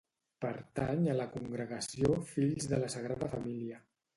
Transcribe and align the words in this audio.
Pertany 0.45 1.03
a 1.11 1.15
la 1.17 1.27
congregació 1.35 2.15
Fills 2.33 2.69
de 2.73 2.81
la 2.85 2.91
Sagrada 2.95 3.31
Família. 3.37 3.83